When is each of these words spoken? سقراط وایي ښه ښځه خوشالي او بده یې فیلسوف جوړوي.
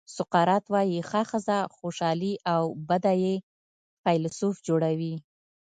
سقراط 0.17 0.65
وایي 0.73 0.99
ښه 1.09 1.21
ښځه 1.29 1.57
خوشالي 1.75 2.33
او 2.53 2.63
بده 2.89 3.13
یې 3.23 3.35
فیلسوف 4.03 4.55
جوړوي. 4.67 5.13